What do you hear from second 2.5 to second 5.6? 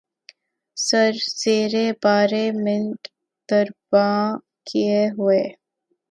منت درباں کیے ہوئے